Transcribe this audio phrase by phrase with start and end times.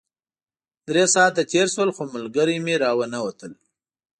[0.87, 3.53] درې ساعته تېر شول خو ملګري مې راونه وتل.